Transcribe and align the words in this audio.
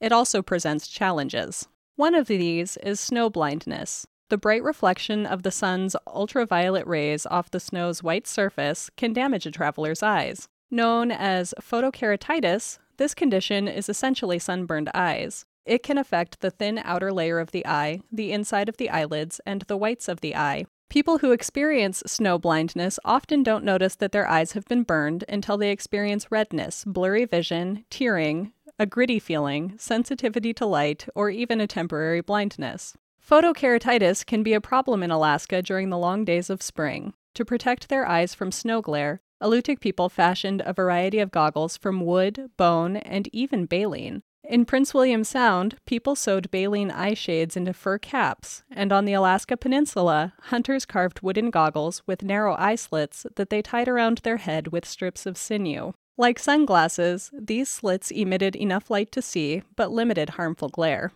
it 0.00 0.12
also 0.12 0.42
presents 0.42 0.86
challenges. 0.86 1.66
One 1.96 2.14
of 2.14 2.28
these 2.28 2.76
is 2.78 3.00
snow 3.00 3.28
blindness. 3.30 4.06
The 4.30 4.38
bright 4.38 4.62
reflection 4.62 5.26
of 5.26 5.42
the 5.42 5.50
sun's 5.50 5.96
ultraviolet 6.06 6.86
rays 6.86 7.26
off 7.26 7.50
the 7.50 7.58
snow's 7.58 8.02
white 8.02 8.26
surface 8.26 8.90
can 8.96 9.12
damage 9.12 9.46
a 9.46 9.50
traveler's 9.50 10.02
eyes. 10.02 10.48
Known 10.70 11.10
as 11.10 11.54
photokeratitis, 11.60 12.78
this 12.98 13.14
condition 13.14 13.66
is 13.66 13.88
essentially 13.88 14.38
sunburned 14.38 14.90
eyes. 14.94 15.46
It 15.64 15.82
can 15.82 15.98
affect 15.98 16.40
the 16.40 16.50
thin 16.50 16.78
outer 16.84 17.10
layer 17.10 17.40
of 17.40 17.50
the 17.50 17.66
eye, 17.66 18.02
the 18.12 18.32
inside 18.32 18.68
of 18.68 18.76
the 18.76 18.90
eyelids, 18.90 19.40
and 19.46 19.62
the 19.62 19.76
whites 19.76 20.08
of 20.08 20.20
the 20.20 20.36
eye. 20.36 20.66
People 20.90 21.18
who 21.18 21.32
experience 21.32 22.02
snow 22.06 22.38
blindness 22.38 22.98
often 23.04 23.42
don't 23.42 23.62
notice 23.62 23.94
that 23.96 24.10
their 24.10 24.26
eyes 24.26 24.52
have 24.52 24.64
been 24.64 24.84
burned 24.84 25.22
until 25.28 25.58
they 25.58 25.70
experience 25.70 26.32
redness, 26.32 26.82
blurry 26.86 27.26
vision, 27.26 27.84
tearing, 27.90 28.52
a 28.78 28.86
gritty 28.86 29.18
feeling, 29.18 29.74
sensitivity 29.76 30.54
to 30.54 30.64
light, 30.64 31.06
or 31.14 31.28
even 31.28 31.60
a 31.60 31.66
temporary 31.66 32.22
blindness. 32.22 32.96
Photokeratitis 33.22 34.24
can 34.24 34.42
be 34.42 34.54
a 34.54 34.62
problem 34.62 35.02
in 35.02 35.10
Alaska 35.10 35.60
during 35.60 35.90
the 35.90 35.98
long 35.98 36.24
days 36.24 36.48
of 36.48 36.62
spring. 36.62 37.12
To 37.34 37.44
protect 37.44 37.90
their 37.90 38.08
eyes 38.08 38.32
from 38.32 38.50
snow 38.50 38.80
glare, 38.80 39.20
Alutiiq 39.42 39.80
people 39.80 40.08
fashioned 40.08 40.62
a 40.64 40.72
variety 40.72 41.18
of 41.18 41.30
goggles 41.30 41.76
from 41.76 42.00
wood, 42.00 42.50
bone, 42.56 42.96
and 42.96 43.28
even 43.32 43.66
baleen. 43.66 44.22
In 44.44 44.64
Prince 44.64 44.94
William 44.94 45.24
Sound, 45.24 45.76
people 45.84 46.14
sewed 46.14 46.50
baleen 46.50 46.90
eye 46.90 47.14
shades 47.14 47.56
into 47.56 47.72
fur 47.72 47.98
caps, 47.98 48.62
and 48.70 48.92
on 48.92 49.04
the 49.04 49.12
Alaska 49.12 49.56
Peninsula, 49.56 50.32
hunters 50.44 50.86
carved 50.86 51.20
wooden 51.20 51.50
goggles 51.50 52.02
with 52.06 52.22
narrow 52.22 52.54
eye 52.56 52.76
slits 52.76 53.26
that 53.36 53.50
they 53.50 53.60
tied 53.60 53.88
around 53.88 54.18
their 54.18 54.38
head 54.38 54.68
with 54.68 54.86
strips 54.86 55.26
of 55.26 55.36
sinew. 55.36 55.92
Like 56.16 56.38
sunglasses, 56.38 57.30
these 57.32 57.68
slits 57.68 58.10
emitted 58.10 58.56
enough 58.56 58.90
light 58.90 59.12
to 59.12 59.22
see, 59.22 59.62
but 59.76 59.92
limited 59.92 60.30
harmful 60.30 60.68
glare. 60.68 61.12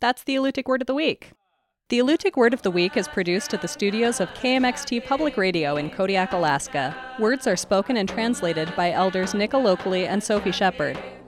That's 0.00 0.24
the 0.24 0.36
Alutiiq 0.36 0.66
Word 0.66 0.80
of 0.80 0.86
the 0.86 0.94
Week. 0.94 1.32
The 1.88 1.98
Alutiiq 2.00 2.36
Word 2.36 2.54
of 2.54 2.62
the 2.62 2.70
Week 2.70 2.96
is 2.96 3.08
produced 3.08 3.54
at 3.54 3.62
the 3.62 3.68
studios 3.68 4.20
of 4.20 4.28
KMXT 4.30 5.04
Public 5.06 5.36
Radio 5.36 5.76
in 5.76 5.90
Kodiak, 5.90 6.32
Alaska. 6.32 6.96
Words 7.18 7.46
are 7.46 7.56
spoken 7.56 7.96
and 7.96 8.08
translated 8.08 8.74
by 8.76 8.92
elders 8.92 9.34
Nick 9.34 9.52
Alokli 9.52 10.06
and 10.06 10.22
Sophie 10.22 10.52
Shepherd. 10.52 10.98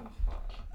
Aha. 0.00 0.69